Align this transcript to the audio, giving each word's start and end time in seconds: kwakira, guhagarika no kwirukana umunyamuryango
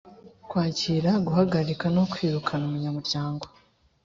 kwakira, 0.49 1.11
guhagarika 1.25 1.85
no 1.95 2.03
kwirukana 2.11 2.63
umunyamuryango 2.65 3.45